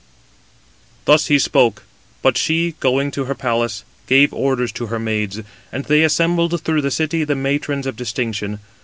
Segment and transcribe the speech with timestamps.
[1.05, 1.83] Thus he spoke:
[2.23, 6.81] but she, going to her palace, gave orders to her maids: and they assembled through
[6.81, 8.57] the city the matrons of distinction.